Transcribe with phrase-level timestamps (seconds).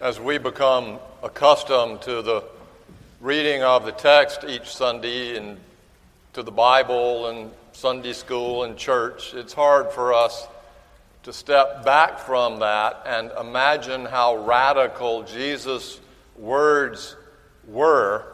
[0.00, 2.42] as we become accustomed to the
[3.20, 5.58] reading of the text each Sunday and
[6.32, 10.48] to the Bible and Sunday school and church, it's hard for us
[11.24, 16.00] to step back from that and imagine how radical Jesus'
[16.34, 17.14] words
[17.68, 18.24] were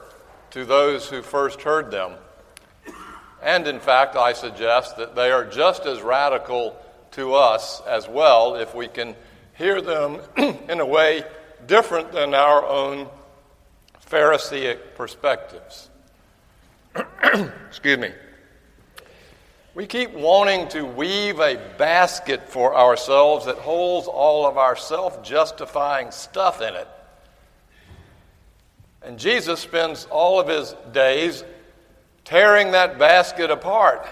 [0.52, 2.12] to those who first heard them.
[3.42, 6.76] And in fact, I suggest that they are just as radical
[7.12, 9.16] to us as well if we can
[9.54, 11.24] hear them in a way
[11.66, 13.08] different than our own
[14.00, 15.90] Pharisaic perspectives.
[17.68, 18.12] Excuse me.
[19.74, 25.22] We keep wanting to weave a basket for ourselves that holds all of our self
[25.22, 26.88] justifying stuff in it.
[29.02, 31.44] And Jesus spends all of his days
[32.24, 34.06] tearing that basket apart.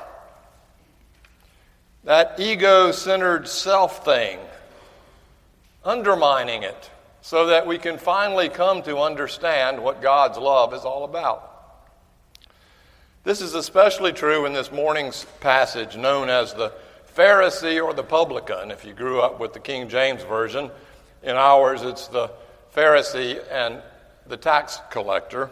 [2.05, 4.38] That ego centered self thing,
[5.82, 6.91] undermining it
[7.25, 11.53] so that we can finally come to understand what God's love is all about.
[13.22, 16.70] This is especially true in this morning's passage known as the
[17.17, 20.70] Pharisee or the publican, if you grew up with the King James Version.
[21.22, 22.30] In ours, it's the
[22.77, 23.80] Pharisee and
[24.27, 25.48] the tax collector.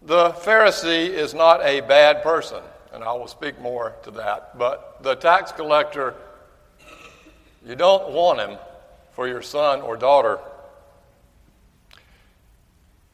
[0.00, 2.62] The Pharisee is not a bad person,
[2.94, 4.56] and I will speak more to that.
[4.56, 6.14] But the tax collector,
[7.66, 8.56] you don't want him
[9.18, 10.38] for your son or daughter.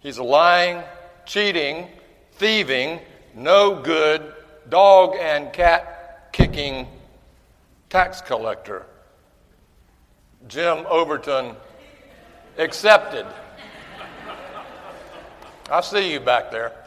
[0.01, 0.83] He's a lying,
[1.25, 1.89] cheating,
[2.33, 3.01] thieving,
[3.35, 4.35] no good,
[4.69, 6.87] dog and cat kicking
[7.89, 8.85] tax collector.
[10.47, 11.57] Jim Overton
[12.59, 13.25] accepted.
[15.71, 16.84] I see you back there.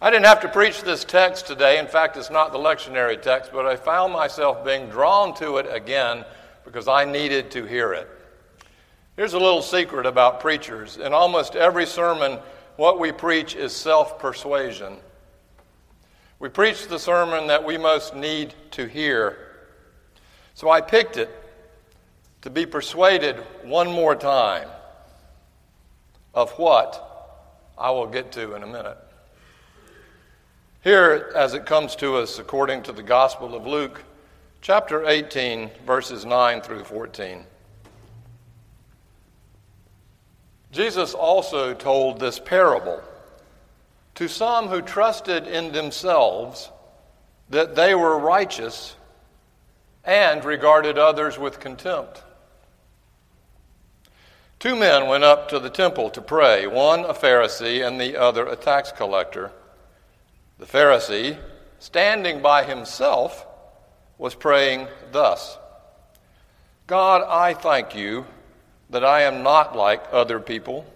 [0.00, 1.80] I didn't have to preach this text today.
[1.80, 5.66] In fact, it's not the lectionary text, but I found myself being drawn to it
[5.68, 6.24] again
[6.64, 8.08] because I needed to hear it.
[9.16, 10.98] Here's a little secret about preachers.
[10.98, 12.38] In almost every sermon,
[12.76, 14.98] what we preach is self persuasion.
[16.38, 19.36] We preach the sermon that we most need to hear.
[20.54, 21.28] So I picked it
[22.42, 24.68] to be persuaded one more time
[26.34, 28.98] of what I will get to in a minute.
[30.84, 34.04] Here, as it comes to us according to the Gospel of Luke,
[34.60, 37.44] chapter 18, verses 9 through 14.
[40.70, 43.02] Jesus also told this parable
[44.14, 46.70] to some who trusted in themselves
[47.50, 48.94] that they were righteous
[50.04, 52.22] and regarded others with contempt.
[54.60, 58.46] Two men went up to the temple to pray, one a Pharisee and the other
[58.46, 59.50] a tax collector.
[60.58, 61.38] The Pharisee,
[61.78, 63.46] standing by himself,
[64.18, 65.56] was praying thus
[66.88, 68.26] God, I thank you
[68.90, 70.86] that I am not like other people,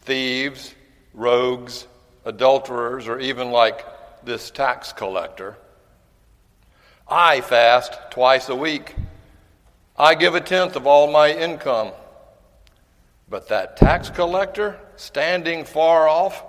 [0.00, 0.74] thieves,
[1.12, 1.86] rogues,
[2.24, 3.84] adulterers, or even like
[4.24, 5.56] this tax collector.
[7.06, 8.96] I fast twice a week.
[9.96, 11.92] I give a tenth of all my income.
[13.28, 16.42] But that tax collector, standing far off,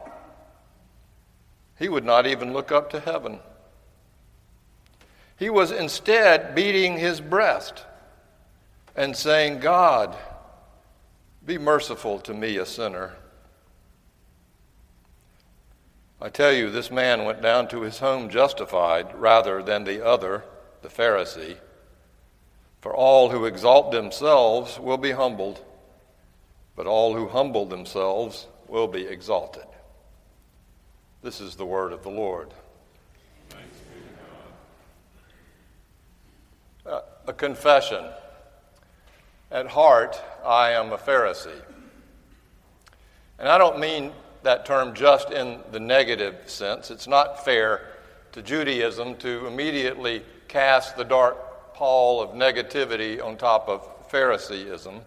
[1.79, 3.39] he would not even look up to heaven.
[5.37, 7.85] He was instead beating his breast
[8.95, 10.15] and saying, God,
[11.45, 13.15] be merciful to me, a sinner.
[16.21, 20.43] I tell you, this man went down to his home justified rather than the other,
[20.81, 21.55] the Pharisee.
[22.81, 25.63] For all who exalt themselves will be humbled,
[26.75, 29.63] but all who humble themselves will be exalted.
[31.21, 32.53] This is the word of the Lord.
[36.85, 38.05] Uh, a confession.
[39.51, 41.61] At heart, I am a Pharisee.
[43.37, 44.13] And I don't mean
[44.43, 46.89] that term just in the negative sense.
[46.89, 47.81] It's not fair
[48.31, 55.01] to Judaism to immediately cast the dark pall of negativity on top of Phariseeism.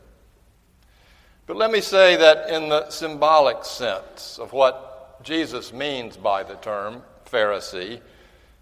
[1.46, 4.91] But let me say that in the symbolic sense of what
[5.22, 8.00] Jesus means by the term Pharisee.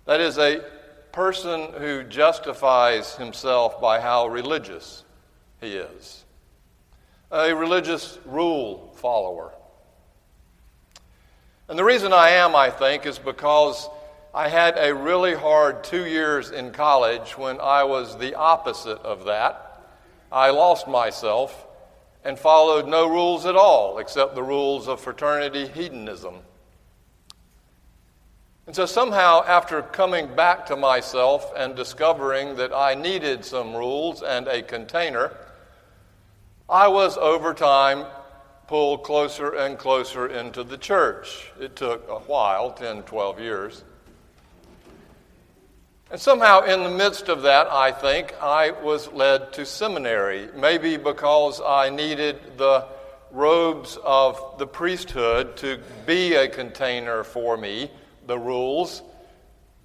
[0.07, 0.65] That is a
[1.13, 5.05] person who justifies himself by how religious
[5.61, 6.25] he is,
[7.31, 9.53] a religious rule follower.
[11.69, 13.89] And the reason I am, I think, is because
[14.35, 19.25] I had a really hard two years in college when I was the opposite of
[19.25, 19.83] that.
[20.33, 21.67] I lost myself
[22.25, 26.35] and followed no rules at all except the rules of fraternity hedonism.
[28.71, 34.23] And so, somehow, after coming back to myself and discovering that I needed some rules
[34.23, 35.37] and a container,
[36.69, 38.07] I was over time
[38.69, 41.51] pulled closer and closer into the church.
[41.59, 43.83] It took a while 10, 12 years.
[46.13, 50.97] And somehow, in the midst of that, I think I was led to seminary, maybe
[50.97, 52.87] because I needed the
[53.33, 57.91] robes of the priesthood to be a container for me
[58.31, 59.03] the rules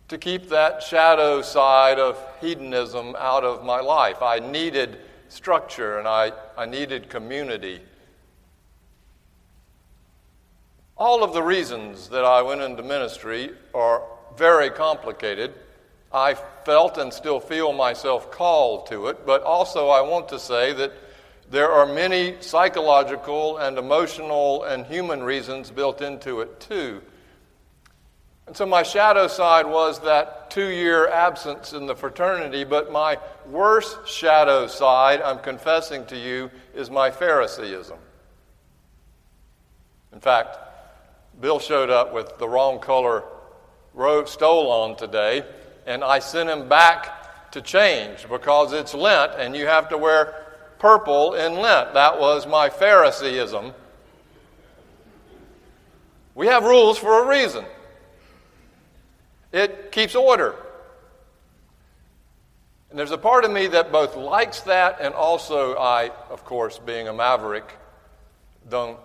[0.07, 4.21] to keep that shadow side of hedonism out of my life.
[4.21, 4.99] I needed
[5.29, 7.81] structure and I, I needed community.
[10.95, 14.03] All of the reasons that I went into ministry are
[14.37, 15.51] very complicated.
[16.13, 20.71] I felt and still feel myself called to it, but also I want to say
[20.73, 20.93] that
[21.49, 27.01] there are many psychological and emotional and human reasons built into it too.
[28.47, 33.17] And so my shadow side was that two year absence in the fraternity, but my
[33.49, 37.97] worst shadow side, I'm confessing to you, is my Phariseeism.
[40.13, 40.57] In fact,
[41.41, 43.23] Bill showed up with the wrong color
[43.93, 45.43] robe stole on today,
[45.85, 50.45] and I sent him back to change because it's Lent and you have to wear
[50.77, 51.93] purple in Lent.
[51.93, 53.73] That was my Phariseeism.
[56.35, 57.65] We have rules for a reason.
[59.51, 60.55] It keeps order.
[62.89, 66.79] And there's a part of me that both likes that and also I, of course,
[66.79, 67.69] being a maverick,
[68.69, 68.97] don't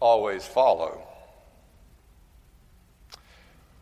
[0.00, 1.02] always follow.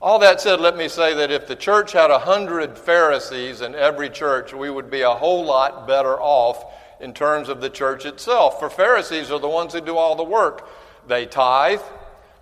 [0.00, 3.74] All that said, let me say that if the church had a hundred Pharisees in
[3.74, 6.64] every church, we would be a whole lot better off
[7.00, 8.58] in terms of the church itself.
[8.58, 10.68] For Pharisees are the ones who do all the work.
[11.06, 11.80] They tithe,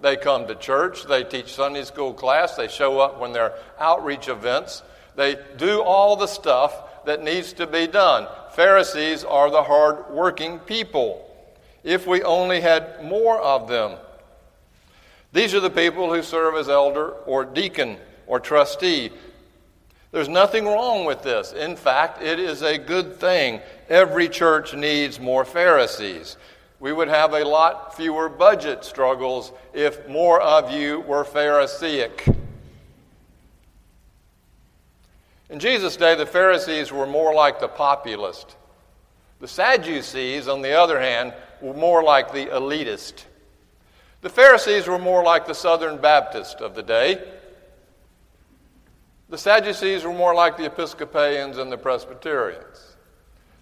[0.00, 3.54] they come to church, they teach Sunday school class, they show up when there are
[3.78, 4.82] outreach events,
[5.16, 8.26] they do all the stuff that needs to be done.
[8.52, 11.26] Pharisees are the hard working people.
[11.82, 13.96] If we only had more of them.
[15.32, 19.10] These are the people who serve as elder or deacon or trustee.
[20.12, 21.52] There's nothing wrong with this.
[21.52, 23.60] In fact, it is a good thing.
[23.88, 26.36] Every church needs more Pharisees.
[26.80, 32.26] We would have a lot fewer budget struggles if more of you were Pharisaic.
[35.50, 38.56] In Jesus' day, the Pharisees were more like the populist.
[39.40, 43.24] The Sadducees, on the other hand, were more like the elitist.
[44.22, 47.22] The Pharisees were more like the Southern Baptist of the day.
[49.28, 52.96] The Sadducees were more like the Episcopalians and the Presbyterians.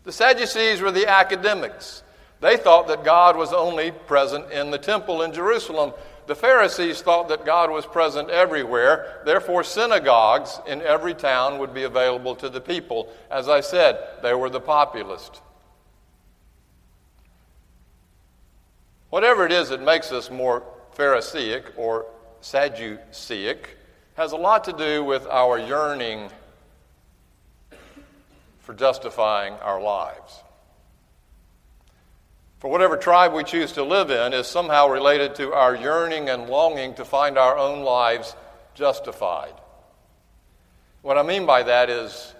[0.04, 2.02] The Sadducees were the academics.
[2.40, 5.93] They thought that God was only present in the temple in Jerusalem.
[6.26, 9.23] The Pharisees thought that God was present everywhere.
[9.25, 13.08] Therefore, synagogues in every town would be available to the people.
[13.31, 15.40] As I said, they were the populist.
[19.11, 20.62] Whatever it is that makes us more
[20.93, 22.06] Pharisaic or
[22.43, 23.58] Sadduceic
[24.14, 26.29] has a lot to do with our yearning
[28.61, 30.43] for justifying our lives
[32.58, 36.49] for whatever tribe we choose to live in is somehow related to our yearning and
[36.49, 38.34] longing to find our own lives
[38.75, 39.55] justified.
[41.02, 42.34] What I mean by that is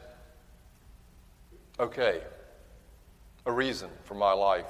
[1.79, 2.23] okay,
[3.47, 4.67] a reason for my life.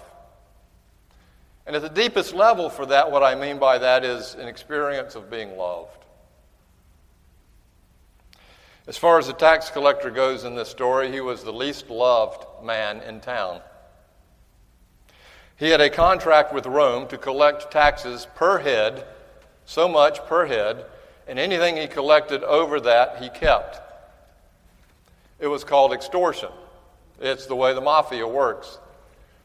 [1.66, 5.14] And at the deepest level for that, what I mean by that is an experience
[5.14, 6.04] of being loved.
[8.86, 12.46] As far as the tax collector goes in this story, he was the least loved
[12.64, 13.60] man in town.
[15.58, 19.04] He had a contract with Rome to collect taxes per head,
[19.64, 20.86] so much per head,
[21.26, 23.80] and anything he collected over that he kept.
[25.40, 26.50] It was called extortion.
[27.20, 28.78] It's the way the mafia works.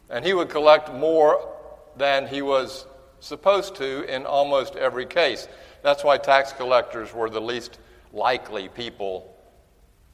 [0.07, 1.49] And he would collect more
[1.97, 2.85] than he was
[3.19, 5.47] supposed to in almost every case.
[5.81, 7.79] That's why tax collectors were the least
[8.11, 9.35] likely people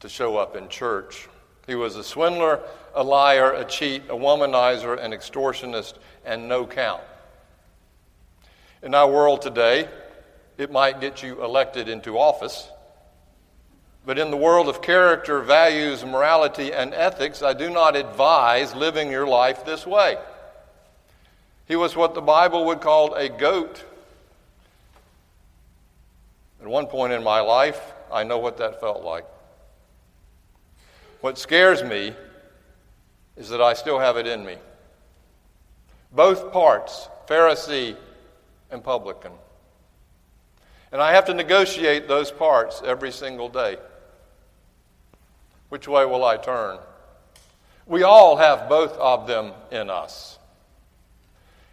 [0.00, 1.28] to show up in church.
[1.70, 2.58] He was a swindler,
[2.96, 7.00] a liar, a cheat, a womanizer, an extortionist, and no count.
[8.82, 9.88] In our world today,
[10.58, 12.68] it might get you elected into office.
[14.04, 19.08] But in the world of character, values, morality, and ethics, I do not advise living
[19.08, 20.18] your life this way.
[21.68, 23.84] He was what the Bible would call a goat.
[26.60, 27.80] At one point in my life,
[28.12, 29.24] I know what that felt like.
[31.20, 32.14] What scares me
[33.36, 34.56] is that I still have it in me.
[36.12, 37.96] Both parts, Pharisee
[38.70, 39.32] and publican.
[40.92, 43.76] And I have to negotiate those parts every single day.
[45.68, 46.78] Which way will I turn?
[47.86, 50.38] We all have both of them in us.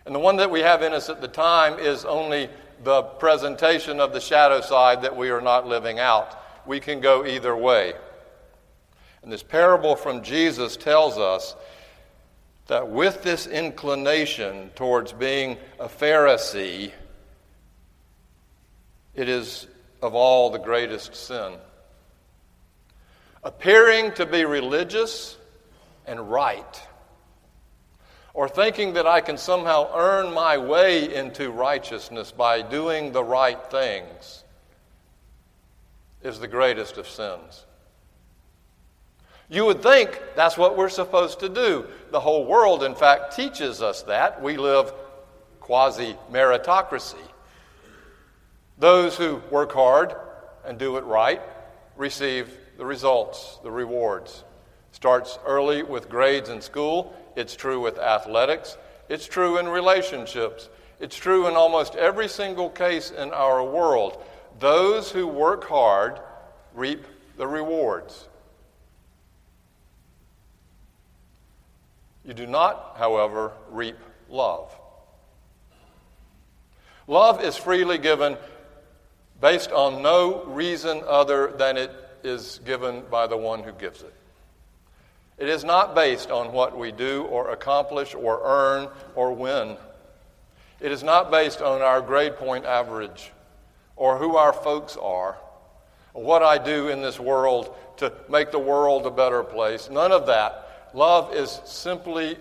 [0.05, 2.49] And the one that we have in us at the time is only
[2.83, 6.37] the presentation of the shadow side that we are not living out.
[6.65, 7.93] We can go either way.
[9.27, 11.53] And this parable from Jesus tells us
[12.67, 16.93] that with this inclination towards being a Pharisee,
[19.13, 19.67] it is
[20.01, 21.55] of all the greatest sin.
[23.43, 25.35] Appearing to be religious
[26.05, 26.81] and right,
[28.33, 33.61] or thinking that I can somehow earn my way into righteousness by doing the right
[33.69, 34.45] things,
[36.23, 37.65] is the greatest of sins.
[39.49, 41.85] You would think that's what we're supposed to do.
[42.11, 44.41] The whole world, in fact, teaches us that.
[44.41, 44.93] We live
[45.61, 47.15] quasi meritocracy.
[48.77, 50.15] Those who work hard
[50.65, 51.41] and do it right
[51.95, 54.43] receive the results, the rewards.
[54.91, 57.15] Starts early with grades in school.
[57.35, 58.77] It's true with athletics.
[59.09, 60.69] It's true in relationships.
[60.99, 64.23] It's true in almost every single case in our world.
[64.59, 66.19] Those who work hard
[66.73, 67.05] reap
[67.37, 68.27] the rewards.
[72.27, 73.95] You do not, however, reap
[74.29, 74.69] love.
[77.07, 78.35] Love is freely given
[79.39, 81.89] based on no reason other than it
[82.23, 84.13] is given by the one who gives it.
[85.37, 89.77] It is not based on what we do or accomplish or earn or win.
[90.81, 93.31] It is not based on our grade point average
[93.95, 95.37] or who our folks are
[96.13, 99.89] or what I do in this world to make the world a better place.
[99.89, 100.66] None of that.
[100.93, 102.37] Love is simply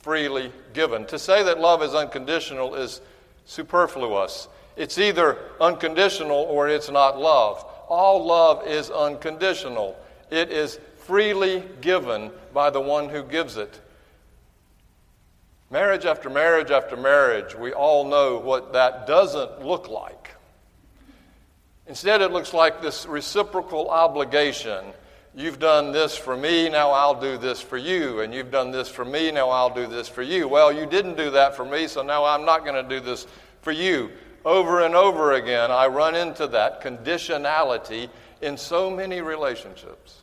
[0.00, 1.06] freely given.
[1.06, 3.00] To say that love is unconditional is
[3.44, 4.48] superfluous.
[4.76, 7.64] It's either unconditional or it's not love.
[7.88, 9.96] All love is unconditional,
[10.30, 13.80] it is freely given by the one who gives it.
[15.70, 20.34] Marriage after marriage after marriage, we all know what that doesn't look like.
[21.86, 24.84] Instead, it looks like this reciprocal obligation
[25.34, 28.20] You've done this for me, now I'll do this for you.
[28.20, 30.46] And you've done this for me, now I'll do this for you.
[30.46, 33.26] Well, you didn't do that for me, so now I'm not going to do this
[33.62, 34.10] for you.
[34.44, 38.10] Over and over again, I run into that conditionality
[38.42, 40.22] in so many relationships.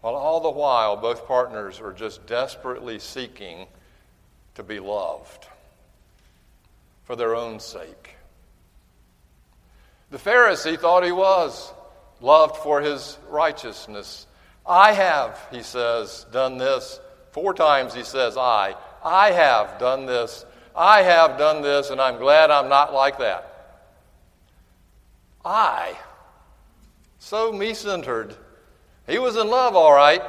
[0.00, 3.66] While all the while, both partners are just desperately seeking
[4.56, 5.46] to be loved
[7.04, 8.16] for their own sake.
[10.10, 11.72] The Pharisee thought he was
[12.22, 14.26] loved for his righteousness.
[14.64, 17.00] I have, he says, done this.
[17.32, 18.76] Four times he says, I.
[19.04, 20.46] I have done this.
[20.74, 23.80] I have done this, and I'm glad I'm not like that.
[25.44, 25.98] I.
[27.18, 28.36] So me centered.
[29.08, 30.22] He was in love, all right.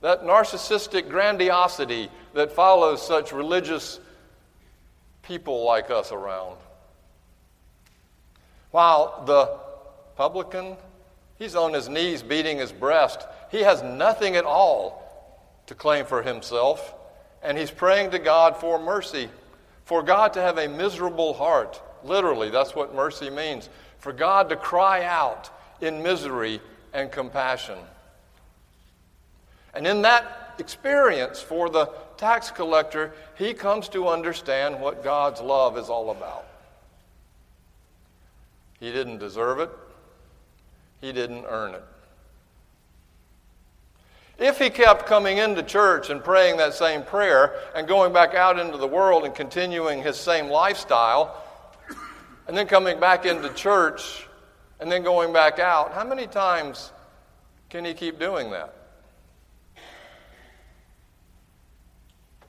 [0.00, 3.98] That narcissistic grandiosity that follows such religious
[5.22, 6.56] people like us around.
[8.70, 9.67] While the
[10.18, 10.76] publican.
[11.38, 13.24] He's on his knees beating his breast.
[13.52, 16.92] He has nothing at all to claim for himself.
[17.40, 19.30] And he's praying to God for mercy,
[19.84, 21.80] for God to have a miserable heart.
[22.02, 23.68] Literally, that's what mercy means.
[24.00, 26.60] For God to cry out in misery
[26.92, 27.78] and compassion.
[29.72, 35.78] And in that experience for the tax collector, he comes to understand what God's love
[35.78, 36.44] is all about.
[38.80, 39.70] He didn't deserve it.
[41.00, 41.84] He didn't earn it.
[44.38, 48.58] If he kept coming into church and praying that same prayer and going back out
[48.58, 51.42] into the world and continuing his same lifestyle,
[52.46, 54.26] and then coming back into church
[54.80, 56.92] and then going back out, how many times
[57.68, 58.74] can he keep doing that?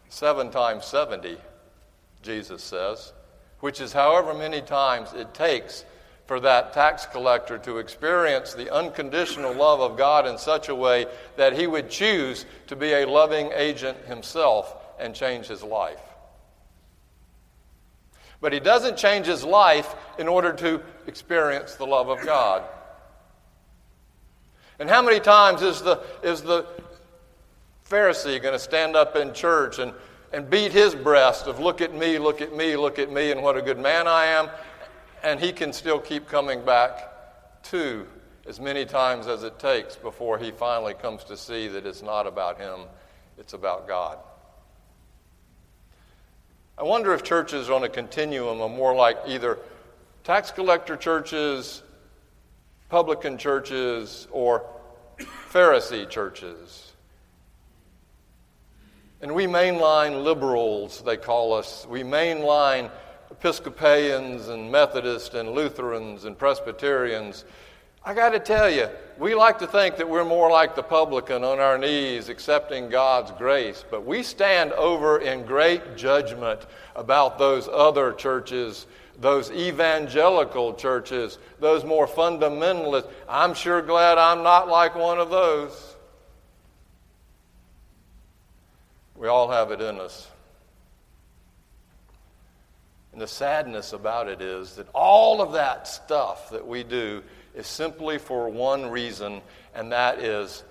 [0.10, 1.38] Seven times 70,
[2.22, 3.14] Jesus says,
[3.60, 5.86] which is however many times it takes
[6.30, 11.08] for that tax collector to experience the unconditional love of God in such a way
[11.38, 16.00] that he would choose to be a loving agent himself and change his life.
[18.42, 22.62] But he doesn't change his life in order to experience the love of God.
[24.78, 26.68] And how many times is the, is the
[27.90, 29.94] Pharisee going to stand up in church and,
[30.32, 33.42] and beat his breast of, look at me, look at me, look at me, and
[33.42, 34.52] what a good man I am?
[35.24, 38.08] And he can still keep coming back to
[38.48, 42.26] as many times as it takes before he finally comes to see that it's not
[42.26, 42.82] about him,
[43.38, 44.18] it's about God.
[46.78, 49.60] I wonder if churches on a continuum are more like either
[50.24, 51.84] tax collector churches,
[52.88, 54.66] publican churches, or
[55.52, 56.94] Pharisee churches.
[59.22, 61.86] And we mainline liberals, they call us.
[61.90, 62.90] We mainline
[63.32, 67.46] Episcopalians and Methodists and Lutherans and Presbyterians.
[68.04, 71.44] I got to tell you, we like to think that we're more like the publican
[71.44, 77.68] on our knees accepting God's grace, but we stand over in great judgment about those
[77.68, 78.88] other churches,
[79.20, 83.08] those evangelical churches, those more fundamentalist.
[83.28, 85.96] I'm sure glad I'm not like one of those.
[89.16, 90.30] We all have it in us.
[93.20, 97.22] And the sadness about it is that all of that stuff that we do
[97.54, 99.42] is simply for one reason,
[99.76, 100.64] and that is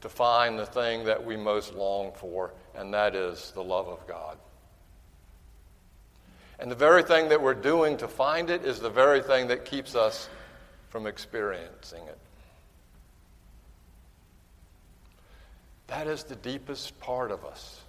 [0.00, 4.04] to find the thing that we most long for, and that is the love of
[4.08, 4.36] God.
[6.58, 9.64] And the very thing that we're doing to find it is the very thing that
[9.64, 10.28] keeps us
[10.88, 12.18] from experiencing it.
[15.86, 17.80] That is the deepest part of us.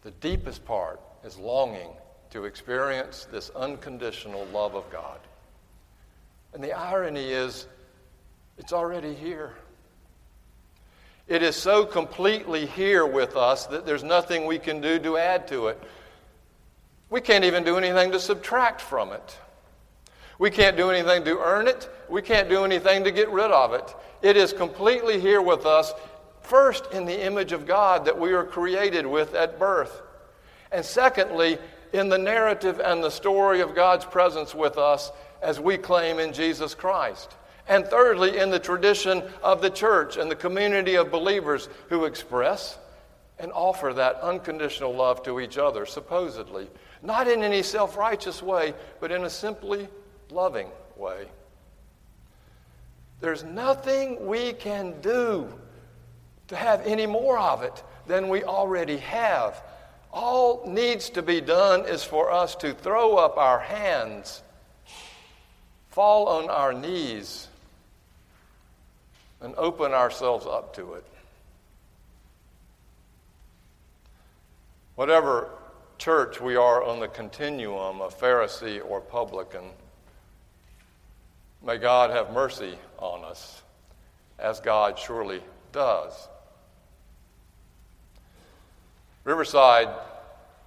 [0.00, 1.90] The deepest part is longing
[2.30, 5.18] to experience this unconditional love of God.
[6.52, 7.66] And the irony is,
[8.58, 9.54] it's already here.
[11.28, 15.48] It is so completely here with us that there's nothing we can do to add
[15.48, 15.82] to it.
[17.10, 19.38] We can't even do anything to subtract from it.
[20.38, 21.88] We can't do anything to earn it.
[22.08, 23.94] We can't do anything to get rid of it.
[24.22, 25.92] It is completely here with us,
[26.42, 30.02] first in the image of God that we are created with at birth.
[30.70, 31.58] And secondly,
[31.92, 35.12] in the narrative and the story of God's presence with us
[35.42, 37.36] as we claim in Jesus Christ.
[37.68, 42.78] And thirdly, in the tradition of the church and the community of believers who express
[43.38, 46.68] and offer that unconditional love to each other, supposedly.
[47.02, 49.88] Not in any self righteous way, but in a simply
[50.30, 51.26] loving way.
[53.20, 55.52] There's nothing we can do
[56.48, 59.62] to have any more of it than we already have.
[60.16, 64.42] All needs to be done is for us to throw up our hands
[65.96, 67.48] fall on our knees
[69.40, 71.06] and open ourselves up to it.
[74.94, 75.48] Whatever
[75.96, 79.64] church we are on the continuum of Pharisee or publican,
[81.64, 83.62] may God have mercy on us,
[84.38, 86.28] as God surely does.
[89.26, 89.88] Riverside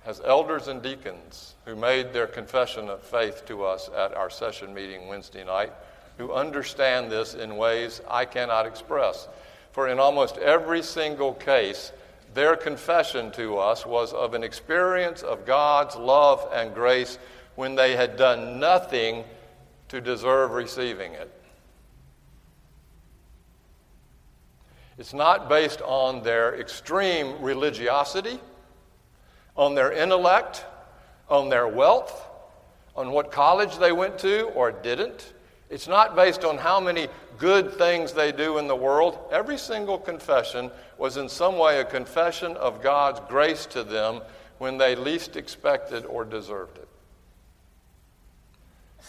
[0.04, 4.74] has elders and deacons who made their confession of faith to us at our session
[4.74, 5.72] meeting Wednesday night,
[6.17, 9.30] who understand this in ways I cannot express.
[9.72, 11.93] For in almost every single case,
[12.34, 17.17] their confession to us was of an experience of God's love and grace
[17.56, 19.24] when they had done nothing
[19.88, 21.32] to deserve receiving it.
[24.98, 28.38] It's not based on their extreme religiosity
[29.60, 30.65] on their intellect,
[31.28, 32.26] on their wealth,
[32.95, 35.34] on what college they went to or didn't.
[35.69, 39.19] It's not based on how many good things they do in the world.
[39.34, 44.22] Every single confession was in some way a confession of God's grace to them
[44.60, 46.88] when they least expected or deserved it.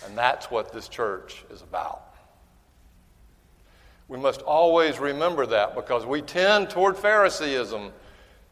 [0.04, 2.02] And that's what this church is about.
[4.08, 7.92] We must always remember that because we tend toward Phariseeism.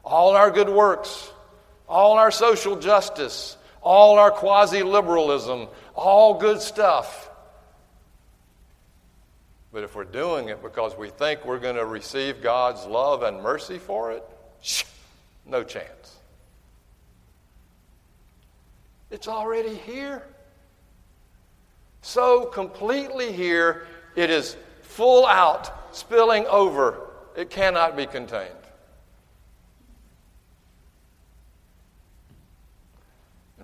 [0.04, 1.32] All our good works,
[1.88, 7.30] all our social justice, all our quasi liberalism, all good stuff.
[9.72, 13.42] But if we're doing it because we think we're going to receive God's love and
[13.42, 14.24] mercy for it,
[15.46, 16.16] no chance.
[19.10, 20.22] It's already here.
[22.02, 27.08] So completely here, it is full out, spilling over.
[27.36, 28.50] It cannot be contained.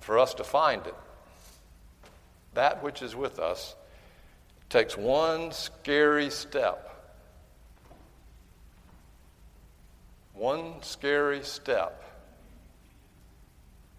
[0.05, 0.95] For us to find it.
[2.53, 3.75] That which is with us
[4.69, 6.91] takes one scary step.
[10.35, 12.05] One scary step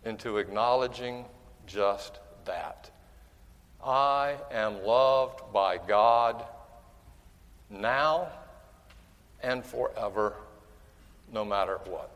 [0.04, 1.26] into acknowledging
[1.66, 2.92] just that.
[3.84, 6.46] I am loved by God
[7.72, 8.28] now
[9.42, 10.36] and forever,
[11.34, 12.15] no matter what.